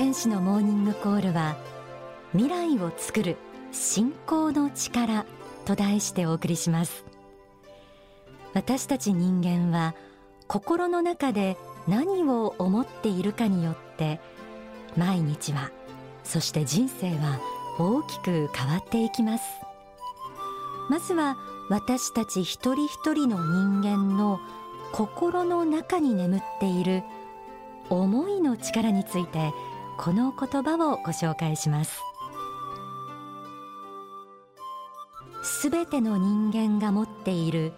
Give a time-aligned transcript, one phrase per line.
[0.00, 1.58] 天使のモーニングコールは
[2.32, 3.36] 未来を作る
[3.70, 5.26] 信仰の力
[5.66, 7.04] と題してお送りします。
[8.54, 9.94] 私たち人間は
[10.46, 14.20] 心の中で何を思っているかによって
[14.96, 15.70] 毎日は
[16.24, 17.38] そして人生は
[17.78, 19.44] 大きく変わっていきます。
[20.88, 21.36] まずは
[21.68, 24.40] 私たち一人一人の人間の
[24.92, 27.02] 心の中に眠っている
[27.90, 29.52] 思いの力について
[30.02, 32.00] この言葉をご紹介します。
[35.42, 37.74] すべての人間が持っている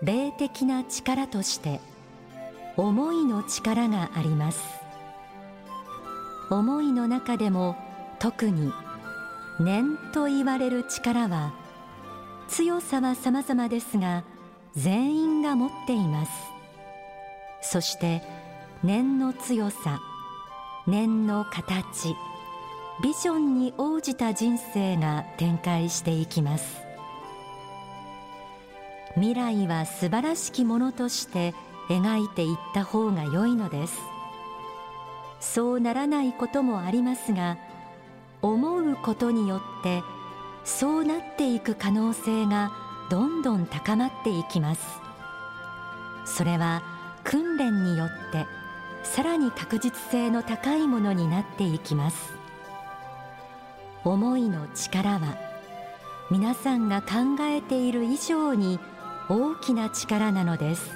[0.00, 1.80] 霊的な力として
[2.76, 4.62] 思いの力があります。
[6.48, 7.74] 思いの中でも
[8.20, 8.72] 特に
[9.58, 11.54] 念と言われる力は
[12.46, 14.22] 強さは様々ですが
[14.76, 16.30] 全員が持っています。
[17.62, 18.22] そして
[18.84, 19.98] 念の強さ
[20.86, 22.14] 念の形。
[23.02, 26.82] ビジョンに応じた人生が展開していきます。
[29.14, 31.54] 未来は素晴らしきものとして
[31.88, 33.98] 描いていった方が良いのです。
[35.40, 37.58] そうならないこともありますが
[38.42, 40.02] 思うことによって
[40.64, 42.72] そうなっていく可能性が
[43.10, 44.82] どんどん高まっていきます。
[46.26, 46.82] それは
[47.24, 48.46] 訓練によって
[49.04, 52.34] さらに確実性の高いものになっていきます。
[54.04, 55.38] 思いの力は
[56.30, 58.80] 皆さんが考えている以上に
[59.28, 60.90] 大きな力なのです。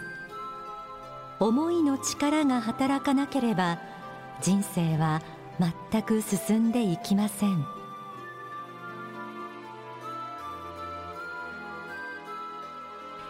[1.39, 3.79] 思いの力が働かなければ
[4.41, 5.23] 人生は
[5.91, 7.65] 全く進んでいきません。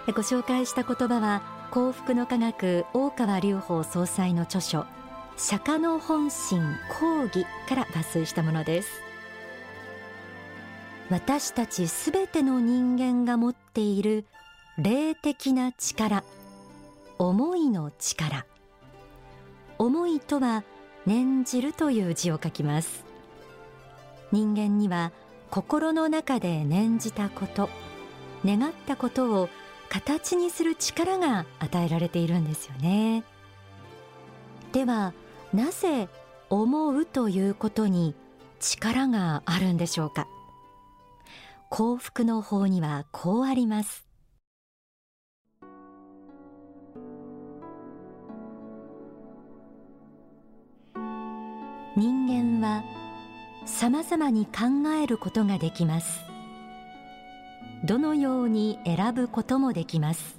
[0.07, 4.87] ご紹介した言葉は幸福の科学大川隆法総裁の著書
[5.37, 6.63] 釈迦の本心
[6.99, 9.03] 講義から抜粋したものです。
[11.11, 14.25] 私たちすべての人間が持っている
[14.79, 16.25] 霊的な力
[17.19, 18.47] 思いの力。
[19.77, 20.65] 思いとは
[21.05, 23.05] 念じるという字を書きます。
[24.33, 25.13] 人間には
[25.51, 27.69] 心の中で念じたこと
[28.45, 29.49] 願ったことを
[29.89, 33.25] 形にする力が与えられているんですよね。
[34.73, 35.15] では
[35.53, 36.09] なぜ
[36.51, 38.15] 思うということに
[38.61, 40.27] 力があるんでしょうか？
[41.71, 44.07] 幸福の法にはこうあります。
[51.97, 52.85] 人間は
[53.67, 56.21] 様々に考えることができます。
[57.85, 60.37] どのように選ぶこともできます。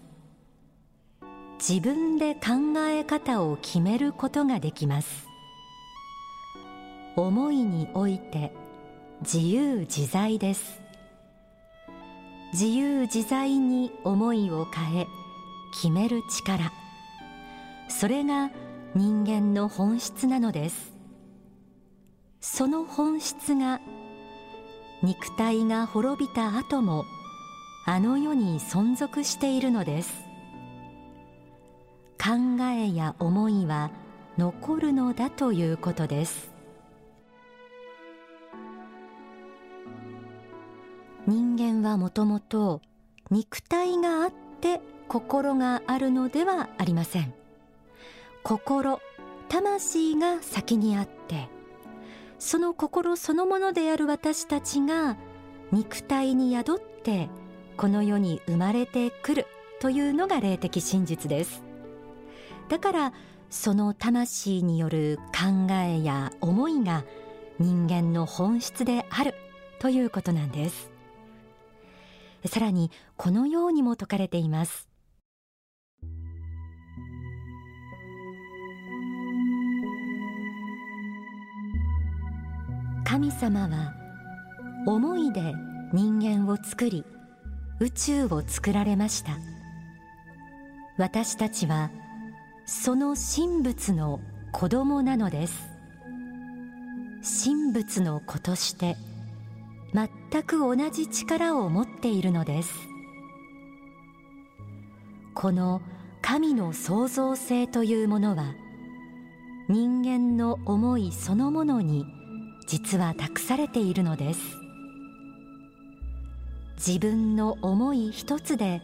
[1.60, 5.28] 自分で考え方を決めることができます。
[7.16, 8.54] 思いにおいて
[9.22, 10.80] 自由自在です。
[12.54, 15.08] 自由自在に思いを変え
[15.74, 16.72] 決める力。
[17.88, 18.52] それが
[18.96, 20.94] 人間の本質なのです。
[22.42, 23.80] その本質が
[25.04, 27.06] 肉体が滅びた後も
[27.92, 30.14] あの世に存続しているのです。
[32.24, 33.90] 考えや思いは
[34.38, 36.52] 残るのだということです。
[41.26, 42.82] 人間はもともと
[43.32, 47.34] 肉体があって心があるのではありません。
[48.44, 49.02] 心
[49.48, 51.50] 魂が先にあって
[52.38, 55.18] その心そのものである私たちが
[55.72, 57.30] 肉体に宿って
[57.80, 59.48] この世に生まれてくる
[59.80, 61.64] というのが霊的真実です。
[62.68, 63.14] だから
[63.50, 67.06] その魂による考えや思いが
[67.58, 69.34] 人間の本質である
[69.80, 70.92] ということなんです。
[72.48, 74.90] さらにこのようにも説かれています。
[83.06, 83.94] 神様は
[84.86, 85.54] 思いで
[85.94, 87.06] 人間を作り
[87.82, 89.38] 宇宙を作られました。
[90.98, 91.92] 私たちは
[92.66, 94.20] その神仏の
[94.52, 95.70] 子供なのです。
[97.44, 98.98] 神仏の子として
[99.94, 102.74] 全く同じ力を持っているのです。
[105.34, 105.82] この
[106.22, 108.56] 神の創造性というものは
[109.70, 112.06] 人間の思いそのものに
[112.68, 114.42] 実は託されているのです。
[116.80, 118.82] 自分の思い一つで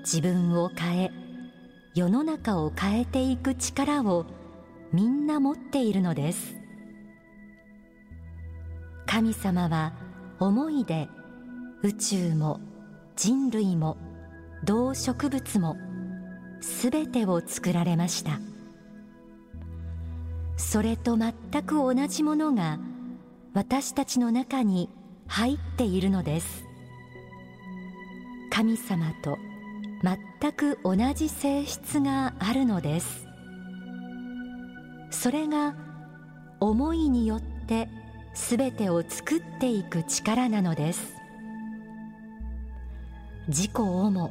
[0.00, 1.10] 自分を変え
[1.94, 4.26] 世の中を変えていく力を
[4.92, 6.56] みんな持っているのです。
[9.06, 9.92] 神様は
[10.40, 11.08] 思いで
[11.84, 12.58] 宇宙も
[13.14, 13.96] 人類も
[14.64, 15.76] 動植物も
[16.60, 18.40] すべてを作られました。
[20.56, 21.32] それと全
[21.62, 22.80] く同じものが
[23.54, 24.90] 私たちの中に
[25.28, 26.65] 入っているのです。
[28.56, 29.36] 神様と
[30.02, 33.26] 全く同じ性質があるのです。
[35.10, 35.74] それが
[36.58, 37.90] 思いによって
[38.32, 41.12] すべてを作っていく力なのです。
[43.48, 44.30] 自己をも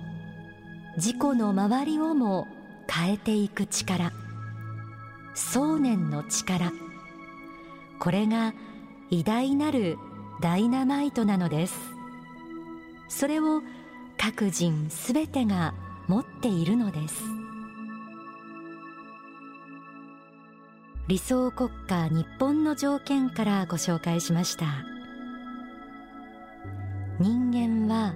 [0.98, 2.48] 自己の周りをも
[2.90, 4.12] 変えていく力。
[5.36, 6.72] 想念の力。
[8.00, 8.56] これが
[9.12, 10.00] 偉大なる
[10.42, 11.76] ダイナマイトなのです。
[13.08, 13.62] それを
[14.18, 15.74] 各人すべてが
[16.08, 17.24] 持っているのです。
[21.08, 24.66] 理想国家日本の条件からご紹介しました。
[27.20, 28.16] 人間は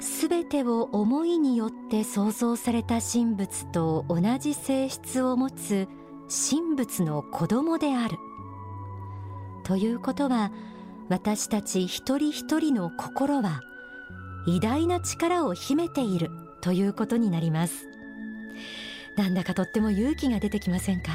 [0.00, 5.88] すべてを思いによって創造された神仏と同じ性質を持つ
[6.28, 8.16] 神仏の子供である。
[9.64, 10.52] ということは
[11.08, 13.60] 私たち一人一人の心は
[14.46, 17.88] 偉大な力を秘めているということになります。
[19.16, 21.10] なんだかとっても勇気が出てきませんか？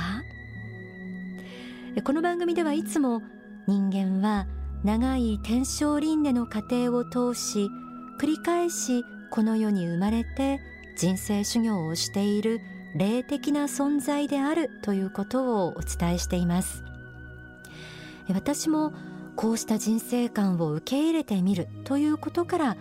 [2.04, 3.22] この番組ではいつも
[3.68, 4.48] 人間は
[4.84, 7.70] 長い天正輪廻の過程を通し
[8.20, 10.60] 繰り返しこの世に生まれて
[10.98, 12.60] 人生修行をしている
[12.96, 16.84] 霊的な存在であるということをお伝えしています。
[18.30, 18.94] 私も
[19.36, 22.78] こうした人生観を受け入れてみるということから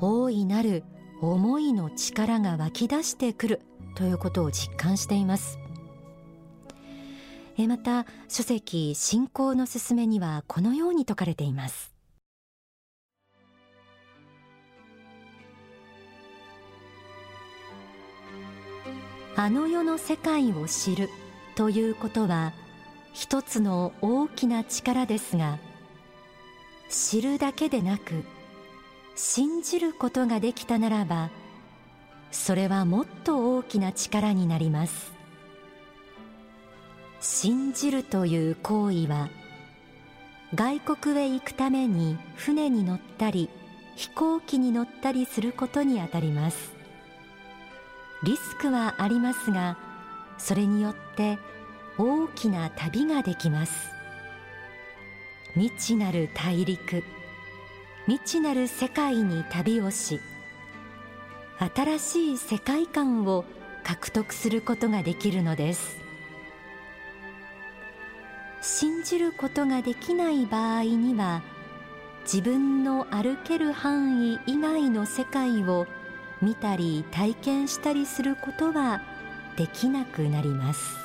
[0.00, 0.84] 大いなる
[1.20, 3.60] 思いの力が湧き出してくる
[3.94, 5.58] ということを実感しています。
[7.66, 11.92] また書籍信仰のすすめにはこのように説かれています。
[19.34, 21.08] あの世の世界を知る
[21.54, 22.52] ということは
[23.12, 25.58] 一つの大きな力ですが
[26.88, 28.24] 知るだけでなく
[29.20, 31.30] 信じることができたならば
[32.30, 35.12] それはもっと大きな力になります。
[37.20, 39.28] 信じるという行為は
[40.54, 43.50] 外国へ行くために船に乗ったり
[43.96, 46.72] 飛行機に乗ったりすることにあたります。
[48.22, 49.78] リスクはありますが
[50.38, 51.40] それによって
[51.98, 53.90] 大きな旅ができます。
[55.54, 57.02] 未知なる大陸
[58.08, 60.18] 未知なる世界に旅をし
[61.58, 63.44] 新しい世界観を
[63.84, 65.98] 獲得することができるのです。
[68.62, 71.42] 信じることができない場合には
[72.22, 75.86] 自分の歩ける範囲以外の世界を
[76.40, 79.02] 見たり体験したりすることは
[79.56, 80.96] できなくなります。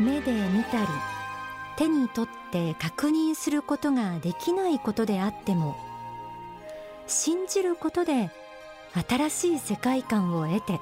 [0.00, 0.86] 目で見たり
[1.78, 5.76] 手に取って確認することができないことであっても
[7.06, 8.30] 信じることで
[9.08, 10.80] 新しい世界観を得て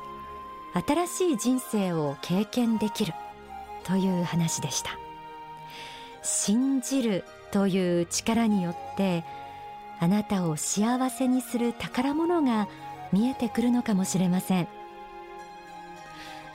[0.87, 3.12] 新しい人生を経験できる
[3.85, 4.99] という話でした。
[6.23, 9.25] 信じるという力によって
[10.00, 12.69] あなたを幸せにする宝物が
[13.12, 14.69] 見えてくるのかもしれません。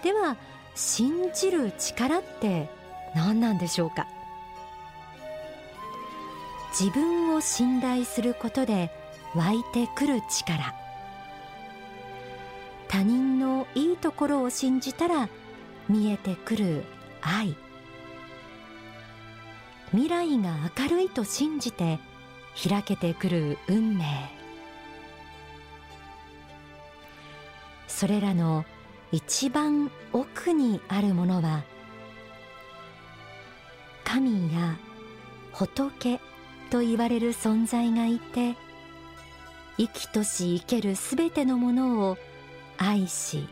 [0.03, 0.35] では
[0.75, 2.69] 信じる力って
[3.15, 4.07] 何なんでしょうか？
[6.71, 8.91] 自分を信頼することで
[9.35, 10.73] 湧いてくる力。
[12.87, 15.29] 他人のいいところを信じたら
[15.89, 16.83] 見えてくる
[17.21, 17.55] 愛。
[19.91, 21.99] 未来が明るいと信じて
[22.67, 24.05] 開けてくる運命。
[27.87, 28.63] それらの
[29.11, 31.63] 一番奥にあるものは
[34.05, 34.77] 神や
[35.51, 36.19] 仏。
[36.71, 38.55] と言われる存在がいて
[39.77, 42.17] 生きとし生けるすべてのものを
[42.77, 43.47] 愛し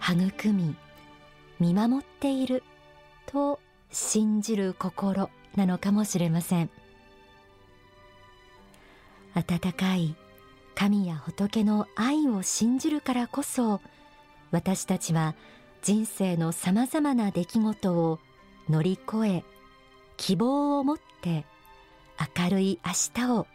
[0.00, 0.76] 育み
[1.58, 2.62] 見守っている
[3.26, 3.58] と
[3.90, 6.70] 信じる心なのかもしれません。
[9.34, 10.14] 温かい
[10.74, 13.80] 神や仏の愛を信じるからこそ
[14.52, 15.34] 私たちは
[15.82, 18.18] 人生のさまざまな出来事を
[18.68, 19.44] 乗り越え
[20.16, 21.44] 希望を持って
[22.36, 22.92] 明るい明
[23.26, 23.46] 日を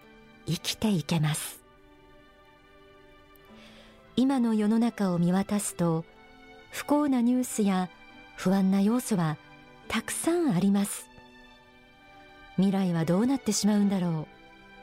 [0.45, 1.61] 生きていけます。
[4.15, 6.05] 今の世の中を見渡すと
[6.71, 7.89] 不幸なニュースや
[8.35, 9.37] 不安な要素は
[9.87, 11.07] たくさんあります。
[12.55, 14.27] 未来はどうなってしまうんだろう。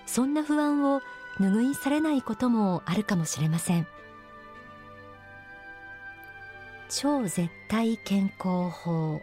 [0.06, 1.00] そんな不安を
[1.38, 3.86] 拭いされないこともあるかもしれません。
[6.88, 9.22] 超絶対健康法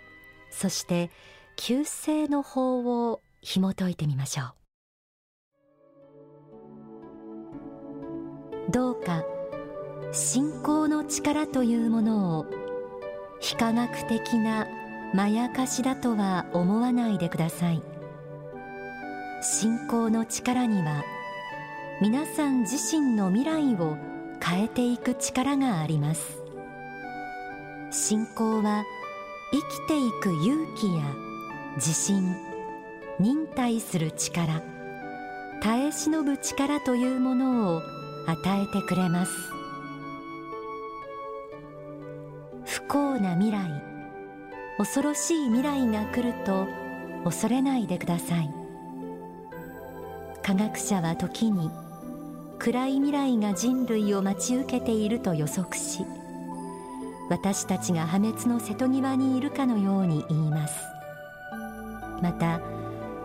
[0.49, 1.11] そして
[1.57, 4.53] 急性の法を紐解いてみましょう。
[8.73, 9.23] どうか
[10.11, 12.45] 信仰の力というものを
[13.39, 14.67] 非科学的な
[15.13, 17.81] まやかしだとは思わないでください。
[19.41, 21.05] 信仰の力には
[22.01, 23.95] 皆さん自身の未来を
[24.43, 26.43] 変えていく力があります。
[27.91, 28.83] 信仰は
[29.53, 31.03] 生きていく勇気や
[31.77, 32.46] 自信。
[33.19, 34.61] 忍耐する力
[35.59, 37.81] 耐え忍ぶ力というものを
[38.27, 39.31] 与えてくれます。
[42.65, 43.83] 不幸な未来
[44.77, 46.67] 恐ろしい未来が来ると
[47.23, 48.53] 恐れないでください。
[50.43, 51.71] 科学者は時に
[52.59, 56.05] 暗い未来が人類を待ち受けていると予測し
[57.29, 60.75] 私たちが破滅の瀬戸際にいるかのように言います。
[62.21, 62.76] また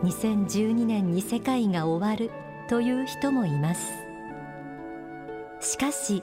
[0.02, 2.30] 2012年に世界が終わる
[2.68, 3.92] という人もいます。
[5.60, 6.22] しかし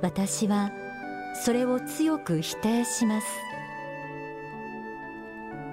[0.00, 0.70] 私は
[1.44, 3.26] それを強く否定します。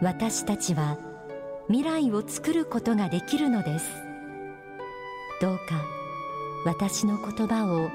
[0.02, 0.98] 私たちは
[1.68, 3.86] 未来を作ることができるのです。
[5.40, 5.84] どうか
[6.66, 7.90] 私の言葉を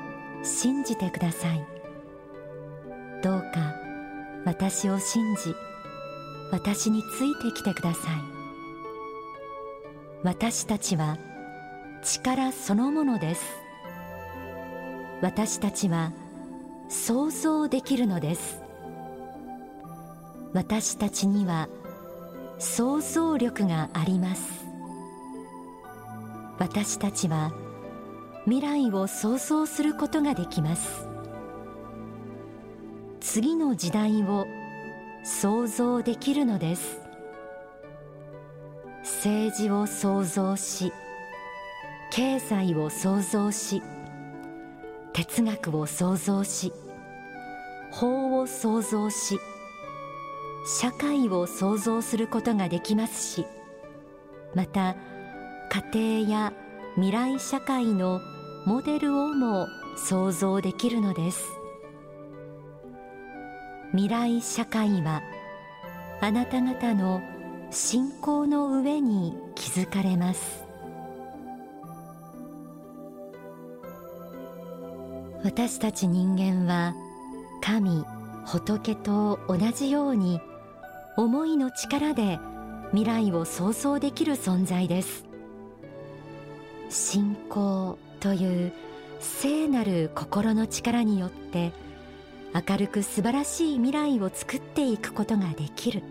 [0.45, 1.67] 信じてください。
[3.23, 3.75] どうか
[4.45, 5.55] 私を信じ
[6.53, 8.01] 私についてきてくださ
[8.35, 8.38] い。
[10.25, 11.17] 私たちは
[12.03, 13.45] 力そのものです。
[15.23, 16.13] 私たちは
[16.89, 18.61] 想像できるのです。
[20.53, 21.69] 私たちには
[22.59, 24.67] 想像力があります。
[26.59, 27.53] 私たちは
[28.45, 31.07] 未来を想像することができます。
[33.21, 34.47] 次の時代を
[35.23, 37.08] 想像できるのです。
[39.19, 40.93] 政治を想像し
[42.13, 43.83] 経済を想像し
[45.13, 46.73] 哲学を創造し
[47.91, 49.41] 法を創造し
[50.65, 53.45] 社会を創造することができますし
[54.55, 54.95] また
[55.93, 56.53] 家庭や
[56.95, 58.21] 未来社会の
[58.67, 61.45] モデルをも想像できるのです。
[63.91, 65.23] 未来社会は
[66.21, 67.21] あなた方の
[67.71, 70.65] 信仰の上に築かれます。
[75.45, 76.95] 私たち人間は
[77.61, 78.05] 神
[78.47, 80.41] 仏と同じように
[81.17, 82.39] 思いの力で
[82.91, 85.27] 未来を想像できる存在です。
[86.89, 88.73] 信仰という
[89.21, 91.73] 聖なる心の力によって
[92.55, 96.03] 明るく素晴らしい未来を作っていくことができる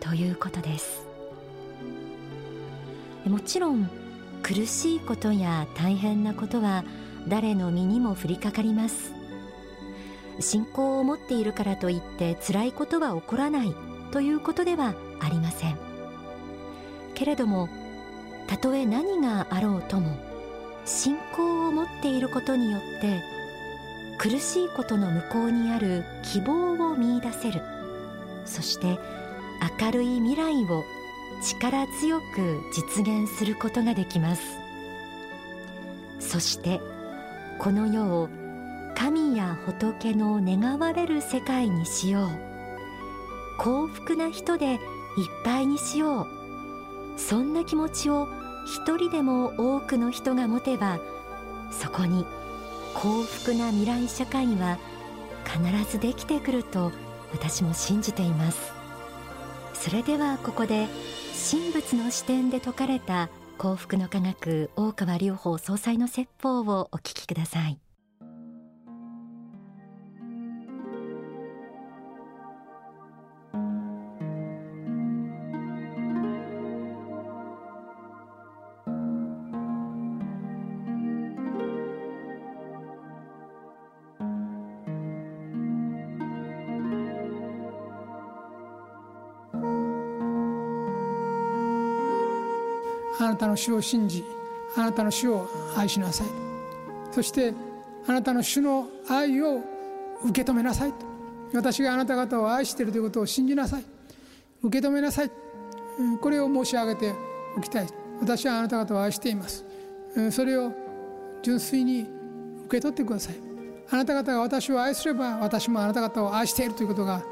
[0.00, 1.05] ということです。
[3.28, 3.90] もちろん
[4.42, 6.84] 苦しいことや大変なことは
[7.26, 9.12] 誰の身にも降りかかります。
[10.38, 13.74] 信仰を持っているからといって辛いことは起こらない
[14.12, 15.78] ということではありません。
[17.14, 17.68] けれども
[18.46, 20.16] たとえ何があろうとも
[20.84, 23.22] 信仰を持っていることによって
[24.18, 27.60] 苦しいことの向こうにある希望を見いだせる。
[28.44, 28.98] そして
[29.80, 30.84] 明るい未来を
[31.42, 34.42] 力強く実現することができます。
[36.18, 36.80] そして
[37.58, 38.28] この世を
[38.94, 42.28] 神や仏の願われる世界にしよう。
[43.58, 44.78] 幸福な人でいっ
[45.44, 46.26] ぱいにしよう。
[47.18, 48.28] そんな気持ちを
[48.66, 50.98] 一人でも多くの人が持てば
[51.70, 52.26] そこに
[52.94, 54.78] 幸福な未来社会は
[55.44, 56.92] 必ずできてくると
[57.32, 58.75] 私も信じています。
[59.86, 60.88] それではここで
[61.48, 67.78] 神仏の視点で説かれた幸福の科学大川隆法総裁の説法をお聞きください。
[93.18, 94.24] あなたの主を信じ
[94.76, 96.26] あなたの主を愛しなさい。
[97.12, 97.54] そして
[98.06, 99.60] あなたの主の愛を
[100.24, 100.92] 受け止めなさい。
[101.54, 103.84] 私があなた方を愛しているということを信じなさい。
[104.62, 105.30] 受け止めなさい。
[106.20, 107.14] これを申し上げて
[107.56, 107.88] おきたい。
[108.20, 109.64] 私はあなた方を愛しています。
[110.30, 110.72] それを
[111.42, 112.06] 純粋に
[112.66, 113.36] 受け取ってください。
[113.90, 117.22] あなた方が私を愛すれば私もあなた方を愛しているということが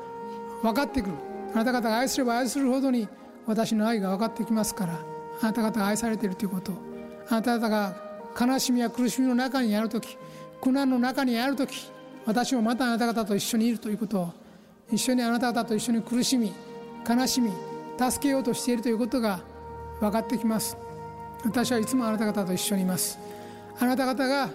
[0.63, 1.15] 分かってくる。
[1.53, 3.09] あなた方が愛すれば愛するほどに
[3.47, 6.73] 私の愛が分かってきますからあなた方が愛されているということ。
[7.29, 7.97] あなた方が
[8.39, 10.19] 悲しみや苦しみの中にある時
[10.61, 11.89] 苦難の中にある時
[12.27, 14.21] 私もまたあなた方と一緒にいるということ。
[14.21, 14.33] を
[14.91, 16.53] 一緒にあなた方と一緒に苦しみ
[17.09, 17.51] 悲しみ
[17.99, 19.41] 助けようとしているということが
[20.01, 20.77] 分かってきます。
[21.45, 23.19] 私はいつもあなた方と一緒にいます。
[23.79, 24.51] あなた方が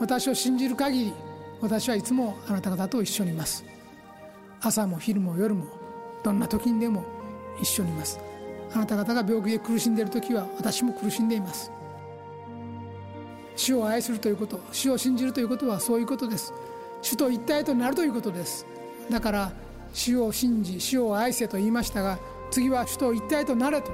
[0.00, 1.12] 私を信じる限り
[1.60, 3.64] 私はいつもあなた方と一緒にいます。
[4.60, 5.66] 朝も昼も夜も
[6.22, 7.04] どんな時にでも
[7.60, 8.25] 一緒にいます。
[8.76, 11.72] あなた方が病気で苦しんでいる時は私も苦しんでいます。
[13.56, 16.52] 主を愛するということ主を信じるということはそういうことです。
[17.00, 18.66] 主と一体となるということです。
[19.10, 19.52] だから
[19.94, 22.18] 主を信じ主を愛せと言いましたが
[22.50, 23.90] 次は主と一体となれと。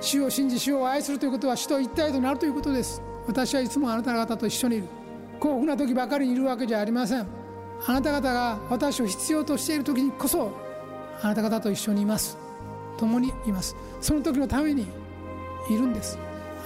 [0.00, 3.02] 主を信じ主を愛するということは主と一体となるということです。
[3.26, 4.86] 私はいつもあなた方と一緒にいる。
[5.40, 7.26] 幸福な時ばかりにいるわけじゃありません。
[7.86, 10.52] あなた方が私を必要としている時にこそ
[11.20, 12.38] あなた方と一緒にいます。
[12.98, 13.76] 共にいます。
[14.00, 14.86] その時のために
[15.70, 16.18] いるんです。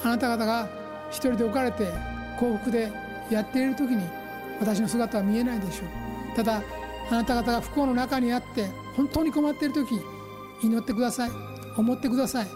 [0.04, 0.68] あなた方が
[1.11, 1.92] 一人で置かれて
[2.38, 2.92] 幸福で
[3.30, 4.04] やっている時に
[4.61, 6.37] 私の姿は見えないでしょう。
[6.37, 6.62] ただ
[7.11, 8.66] あなた方が不幸の中にあって
[8.97, 10.00] 本当に困っている時
[10.62, 11.30] 祈ってください。
[11.76, 12.47] 思ってください。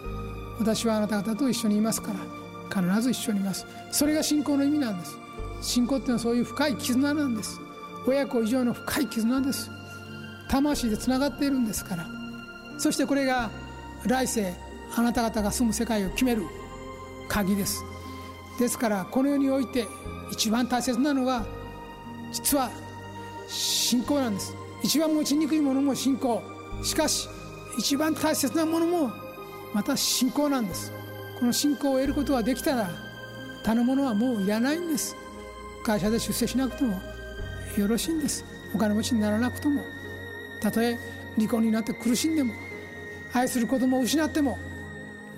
[0.58, 3.66] 私はあなた方と一緒にいますから必ず一緒にいます。
[3.90, 5.16] それが信仰の意味なんです。
[5.60, 7.60] 信仰っていうのはそういう深い絆なんです。
[8.06, 9.70] 親子以上の深い絆です。
[10.48, 12.06] 魂でつながっているんですから。
[12.78, 13.50] そしてこれが
[14.06, 14.54] 来世
[14.96, 16.44] あなた方が住む世界を決める
[17.28, 17.84] 鍵です。
[18.58, 19.86] ですからこの世において
[20.32, 21.46] 一番大切なのは
[22.32, 22.70] 実は
[23.48, 24.54] 信仰なんです。
[24.82, 26.42] 一番持ちにくいものも信仰。
[26.82, 27.28] しかし
[27.78, 29.12] 一番大切なものも
[29.72, 30.92] また信仰なんです。
[31.38, 32.90] この信仰を得ることができたら
[33.62, 35.16] 他のものはもういらないんです。
[35.84, 37.00] 会社で出世しなくても
[37.76, 38.44] よろしいんです。
[38.74, 39.82] お金持ちにならなくとも。
[40.60, 40.98] たとえ
[41.36, 42.52] 離婚になって苦しんでも
[43.32, 44.58] 愛する子供を失っても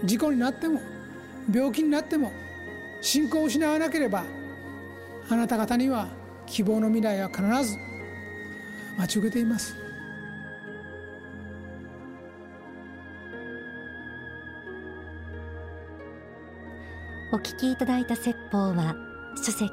[0.05, 0.81] 事故になっても
[1.52, 2.33] 病気になっても
[3.00, 4.24] 信仰を失わなければ
[5.28, 6.09] あなた方には
[6.46, 7.76] 希望の未来は必ず
[8.96, 9.76] 待ち受けています。
[17.35, 18.94] お聞きいただいた説法は
[19.42, 19.70] 書籍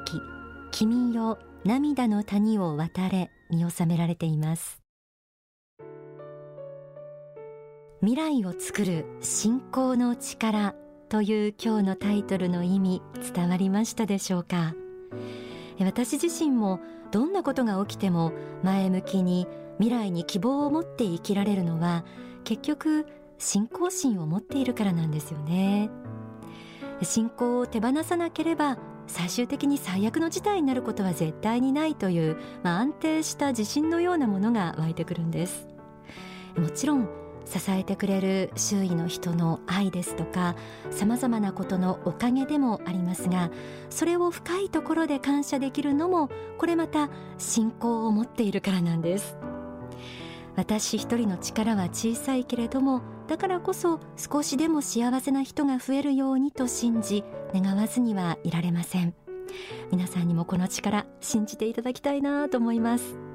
[0.72, 4.79] 君よ涙の谷を渡れに収められています。
[8.02, 10.74] 未来を作る信仰の力
[11.10, 13.02] という今日のタイトルの意味
[13.34, 14.74] 伝わりましたでしょうか？
[15.78, 18.32] 私自身もどんなことが起きても
[18.62, 19.46] 前向きに
[19.78, 22.06] 未来に希望を持って生きられるのは
[22.42, 25.90] 結局信仰心を持っているからなんですよね。
[27.02, 35.68] 信仰を手放さなければ最終的に最悪の事態になることは絶対にないという、まあ、安定した自信のようなものが湧いてくるんです。
[36.56, 40.56] もちろん支えてくれる周囲の人の愛ですとか
[40.90, 43.50] さまざまなことのおかげでもありますが
[43.90, 49.36] それを深いところで感謝できるのもこれまた信仰を持っているからなんです。
[50.56, 57.24] 私一人の力は小さいけれどもだからこそ少しでも幸せな人が増えるようにと信じ
[57.54, 59.14] 願わずにはいられません。
[59.90, 63.29] 皆さんにもこの力信じていただきたいなと思います。